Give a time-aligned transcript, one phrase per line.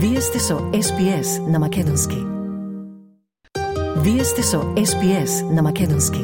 [0.00, 2.16] Вие сте со SPS на Македонски.
[4.04, 6.20] Вие сте со SPS на Македонски.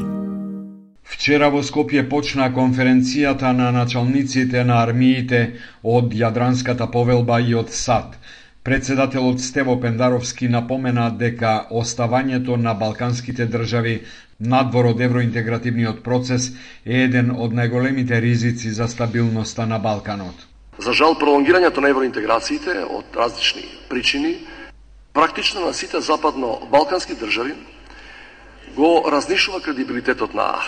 [1.03, 5.41] Вчера во Скопје почна конференцијата на началниците на армиите
[5.83, 8.15] од Јадранската повелба и од САД.
[8.63, 14.01] Председателот Стево Пендаровски напомена дека оставањето на балканските држави
[14.39, 16.53] надвор од евроинтегративниот процес
[16.87, 20.54] е еден од најголемите ризици за стабилноста на Балканот.
[20.79, 24.35] За жал, пролонгирањето на евроинтеграциите од различни причини
[25.13, 27.55] практично на сите западно-балкански држави
[28.77, 30.59] го разнишува кредибилитетот на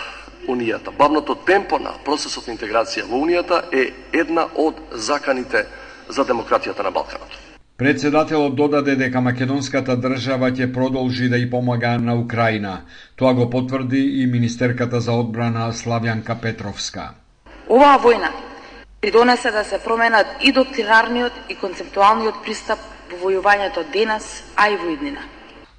[0.46, 0.90] Унијата.
[0.98, 5.66] Бавното темпо на процесот на интеграција во Унијата е една од заканите
[6.09, 7.34] за демократијата на Балканот.
[7.76, 12.86] Председателот додаде дека македонската држава ќе продолжи да ја помага на Украина.
[13.16, 17.10] Тоа го потврди и министерката за одбрана Славјанка Петровска.
[17.68, 18.30] Оваа војна
[19.00, 22.79] придонесе да се променат и доктринарниот и концептуалниот пристап
[23.10, 25.23] во војувањето денес, а и во иднина.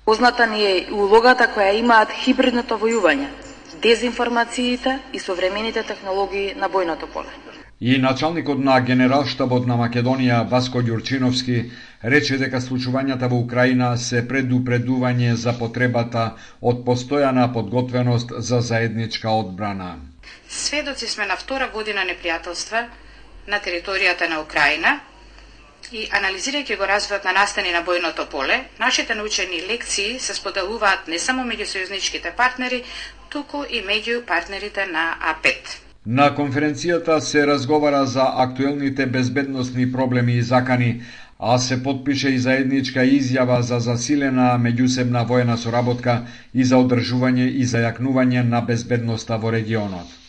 [0.05, 3.27] Позната ни е и улогата која имаат хибридното војување,
[3.81, 7.33] дезинформациите и современите технологии на бојното поле.
[7.81, 11.57] И началникот на Генералштабот на Македонија Васко Ѓурчиновски
[12.03, 16.23] рече дека случувањата во Украина се предупредување за потребата
[16.61, 19.97] од постојана подготвеност за заедничка одбрана.
[20.49, 22.87] Сведоци сме на втора година непријателства
[23.47, 24.99] на територијата на Украина
[25.91, 31.19] и анализирајќи го развојот на настани на бојното поле, нашите научени лекции се споделуваат не
[31.19, 32.83] само меѓу сојузничките партнери,
[33.29, 35.77] туку и меѓу партнерите на А5.
[36.05, 41.01] На конференцијата се разговара за актуелните безбедносни проблеми и закани,
[41.39, 46.21] а се подпише и заедничка изјава за засилена меѓусебна воена соработка
[46.53, 50.26] и за одржување и зајакнување на безбедноста во регионот.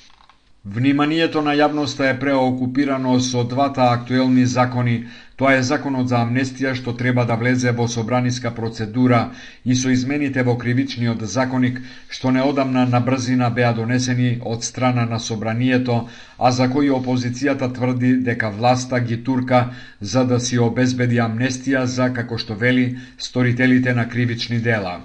[0.69, 4.97] Вниманието на јавноста е преокупирано со двата актуелни закони.
[5.41, 9.23] Тоа е законот за амнестија што треба да влезе во собраниска процедура
[9.65, 11.81] и со измените во кривичниот законик
[12.11, 16.01] што неодамна на брзина беа донесени од страна на собранието,
[16.37, 19.67] а за кои опозицијата тврди дека власта ги турка
[20.01, 24.99] за да си обезбеди амнестија за, како што вели, сторителите на кривични дела.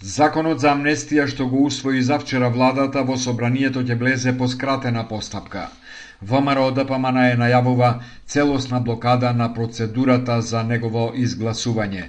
[0.00, 5.64] Законот за амнестија што го усвои завчера владата во собранието ќе влезе по скратена постапка.
[6.22, 7.88] ВМРО ДПМН е најавува
[8.26, 12.08] целосна блокада на процедурата за негово изгласување.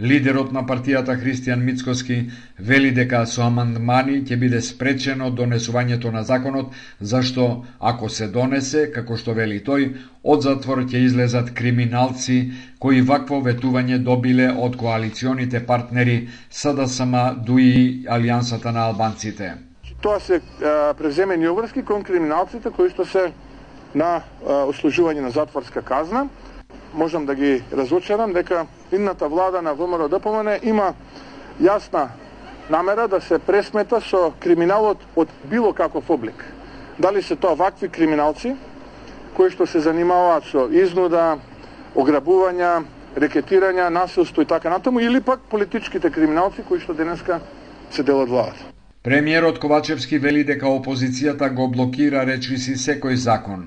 [0.00, 6.72] Лидерот на партијата Христијан Мицкоски вели дека со амандмани ќе биде спречено донесувањето на законот,
[7.00, 9.90] зашто ако се донесе, како што вели тој,
[10.24, 12.38] од затвор ќе излезат криминалци
[12.78, 19.52] кои вакво ветување добиле од коалиционите партнери СДСМ, ДУИ Алијансата на албанците.
[20.00, 20.40] Тоа се
[20.96, 23.28] преземени обврски кон криминалците кои што се
[23.94, 26.28] на ослужување на затворска казна
[26.94, 30.94] можам да ги разочарам дека идната влада на ВМРО ДПМН има
[31.62, 32.08] јасна
[32.70, 36.44] намера да се пресмета со криминалот од било каков облик.
[36.98, 38.56] Дали се тоа вакви криминалци
[39.36, 41.38] кои што се занимаваат со изнуда,
[41.94, 42.82] ограбувања,
[43.16, 47.40] рекетирања, насилство и така натаму, или пак политичките криминалци кои што денеска
[47.90, 48.79] се делат владата.
[49.02, 53.62] Премиерот Ковачевски вели дека опозицијата го блокира речиси секој закон.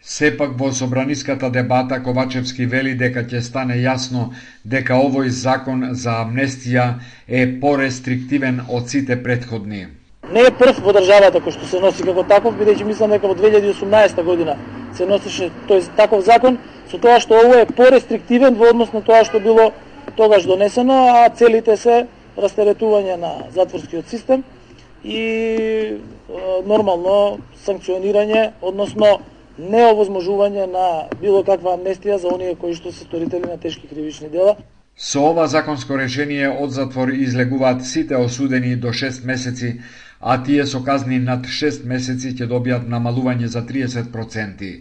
[0.00, 4.30] Сепак во собраниската дебата Ковачевски вели дека ќе стане јасно
[4.64, 6.88] дека овој закон за амнестија
[7.28, 9.84] е порестриктивен од сите предходни.
[10.32, 13.36] Не е прв во државата кој што се носи како таков, бидејќи мислам дека во
[13.36, 14.56] 2018 година
[14.96, 16.56] се носеше тој таков закон,
[16.88, 19.74] со тоа што ово е порестриктивен во однос на тоа што било
[20.16, 22.06] тогаш донесено, а целите се
[22.38, 24.48] растеретување на затворскиот систем
[25.04, 25.98] и
[26.66, 29.18] нормално санкционирање, односно
[29.58, 30.88] неовозможување на
[31.20, 34.56] било каква амнестија за оние кои што се сторители на тешки кривични дела.
[34.98, 39.80] Со ова законско решение од затвор излегуваат сите осудени до 6 месеци,
[40.20, 44.72] а тие со казни над 6 месеци ќе добијат намалување за 30%.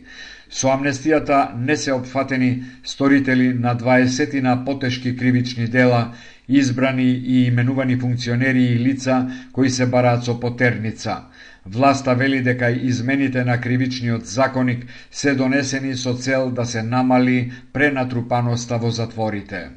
[0.50, 6.13] Со амнестијата не се опфатени сторители на 20 на потешки кривични дела,
[6.50, 11.18] избрани и именувани функционери и лица кои се бараат со потерница.
[11.66, 18.78] Власта вели дека измените на кривичниот законик се донесени со цел да се намали пренатрупаноста
[18.78, 19.70] во затворите.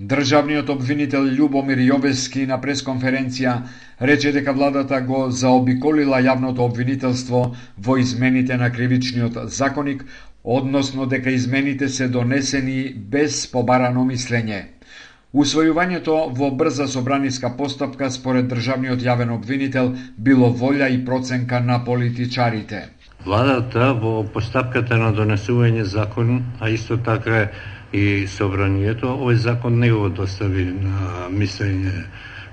[0.00, 3.54] Државниот обвинител Љубомир Јовески на пресконференција
[4.00, 10.04] рече дека владата го заобиколила јавното обвинителство во измените на кривичниот законик,
[10.44, 14.62] односно дека измените се донесени без побарано мислење.
[15.32, 22.80] Усвојувањето во брза собраниска постапка според државниот јавен обвинител било волја и проценка на политичарите.
[23.24, 27.46] Владата во постапката на донесување закон, а исто така
[27.92, 29.08] и собранието.
[29.16, 32.04] Овој закон не го достави на мислење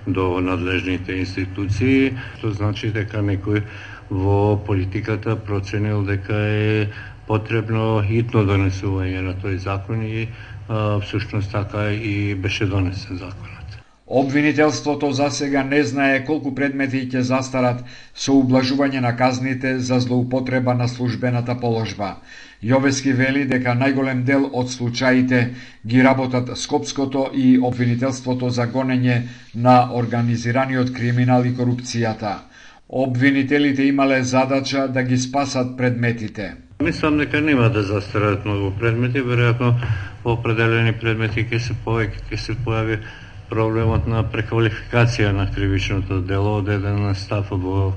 [0.08, 2.16] до надлежните институции.
[2.40, 3.66] Тоа значи дека некој
[4.10, 6.88] во политиката проценил дека е
[7.28, 10.28] потребно хитно донесување на тој закон и
[11.06, 13.60] всушност така и беше донесен законот.
[14.12, 17.84] Обвинителството за сега не знае колку предмети ќе застарат
[18.16, 22.16] со ублажување на казните за злоупотреба на службената положба.
[22.66, 25.54] Јовески вели дека најголем дел од случаите
[25.86, 29.22] ги работат Скопското и обвинителството за гонење
[29.54, 32.49] на организираниот криминал и корупцијата.
[32.90, 36.56] Обвинителите имале задача да ги спасат предметите.
[36.84, 39.76] Мислам дека нема да застарат многу предмети, веројатно
[40.24, 42.98] во определени предмети ќе се повеќе ќе се појави
[43.50, 47.92] проблемот на преквалификација на кривичното дело од еден став во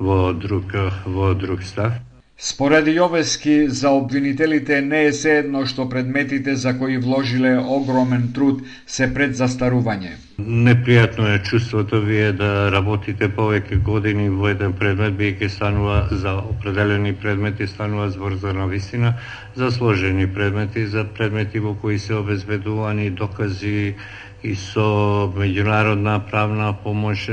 [0.00, 0.72] во друг
[1.04, 2.07] во друг став.
[2.40, 8.60] Според Јовески, за обвинителите не е се едно што предметите за кои вложиле огромен труд
[8.86, 10.12] се пред застарување.
[10.38, 17.16] Непријатно е чувството вие да работите повеќе години во еден предмет, биејќи станува за определени
[17.24, 19.12] предмети, станува збор за навистина,
[19.56, 23.96] за сложени предмети, за предмети во кои се обезбедувани докази
[24.42, 27.26] и со меѓународна правна помош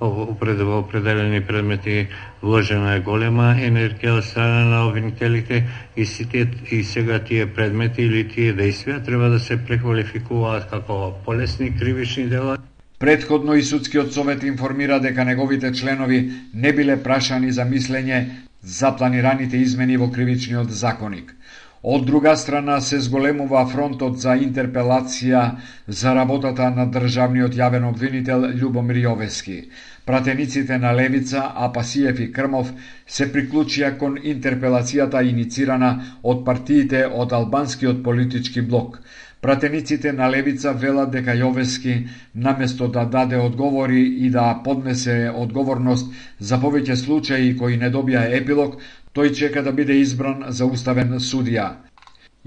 [0.00, 2.06] во определени предмети
[2.42, 5.64] вложена е голема енергија од страна на обвинителите
[5.96, 11.72] и сите и сега тие предмети или тие действија треба да се преквалификуваат како полесни
[11.78, 12.58] кривични дела.
[12.98, 18.24] Предходно и судскиот совет информира дека неговите членови не биле прашани за мислење
[18.62, 21.34] за планираните измени во кривичниот законик.
[21.82, 25.42] Од друга страна се зголемува фронтот за интерпелација
[25.86, 29.58] за работата на државниот јавен обвинител Љубомир Јовески.
[30.04, 32.72] Пратениците на Левица, Апасиев и Крмов
[33.06, 35.92] се приклучија кон интерпелацијата иницирана
[36.24, 38.98] од партиите од албанскиот политички блок.
[39.40, 46.10] Пратениците на Левица велат дека Јовески, наместо да даде одговори и да поднесе одговорност
[46.40, 48.80] за повеќе случаи кои не добија епилог,
[49.14, 51.68] тој чека да биде избран за уставен судија.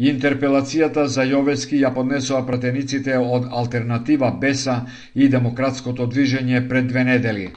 [0.09, 4.75] Интерпелацијата за Јовески ја поднесоа пратениците од Алтернатива Беса
[5.13, 7.51] и Демократското движење пред две недели.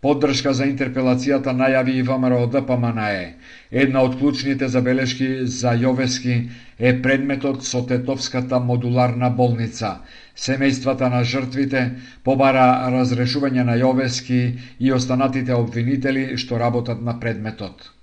[0.00, 3.34] Поддршка за интерпелацијата најави и ВМРО ДПМНЕ.
[3.70, 6.36] Една од клучните забелешки за Јовески
[6.78, 9.96] е предметот со Тетовската модуларна болница.
[10.36, 11.84] Семејствата на жртвите
[12.22, 14.42] побара разрешување на Јовески
[14.78, 17.97] и останатите обвинители што работат на предметот.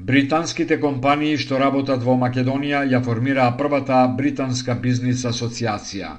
[0.00, 6.12] Британските компании што работат во Македонија ја формираа првата британска бизнис асоциација.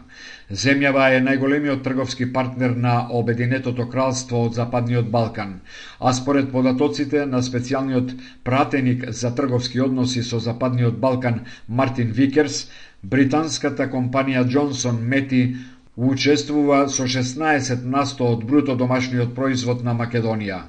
[0.64, 5.56] Земјава е најголемиот трговски партнер на Обединетото кралство од Западниот Балкан,
[6.00, 8.14] а според податоците на специјалниот
[8.44, 12.68] пратеник за трговски односи со Западниот Балкан Мартин Викерс,
[13.02, 15.56] британската компанија Джонсон Мети
[15.96, 20.62] учествува со 16 насто од бруто домашниот производ на Македонија.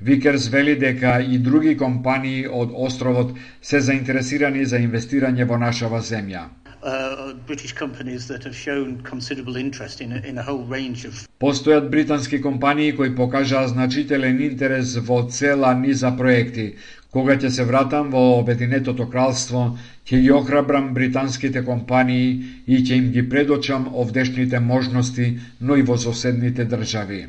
[0.00, 6.48] Викерс вели дека и други компании од островот се заинтересирани за инвестирање во нашава земја.
[6.82, 11.28] Uh, British companies that have shown considerable interest in a, in a whole range of
[11.40, 16.76] Постојат британски компании кои покажаа значителен интерес во цела низа проекти,
[17.10, 19.60] Кога ќе се вратам во Обединетото кралство,
[20.06, 22.26] ќе ги охрабрам британските компании
[22.66, 25.26] и ќе им ги предочам овдешните можности,
[25.60, 27.24] но и во соседните држави.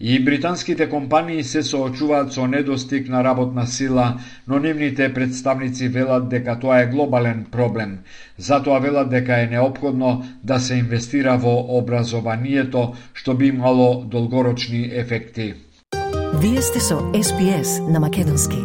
[0.00, 6.54] И британските компании се соочуваат со недостиг на работна сила, но нивните представници велат дека
[6.60, 7.98] тоа е глобален проблем.
[8.38, 10.12] Затоа велат дека е необходно
[10.44, 15.54] да се инвестира во образованието, што би имало долгорочни ефекти.
[16.34, 18.56] Вие сте со SPS на Македонски.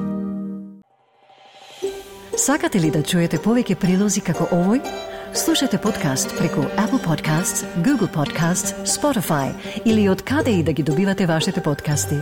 [2.37, 4.83] Сакате ли да чуете повеќе прилози како овој?
[5.33, 9.49] Слушате подкаст преку Apple Podcasts, Google Podcasts, Spotify
[9.85, 12.21] или од каде и да ги добивате вашите подкасти.